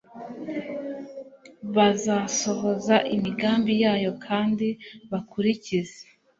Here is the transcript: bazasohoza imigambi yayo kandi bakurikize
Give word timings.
bazasohoza 1.75 2.95
imigambi 3.15 3.73
yayo 3.83 4.11
kandi 4.25 4.67
bakurikize 5.11 5.99